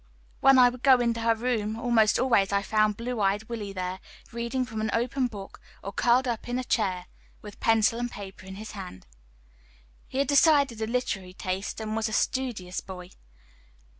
[0.39, 3.99] When I would go in her room, almost always I found blue eyed Willie there,
[4.31, 7.05] reading from an open book, or curled up in a chair
[7.43, 9.05] with pencil and paper in hand.
[10.07, 13.11] He had decidedly a literary taste, and was a studious boy.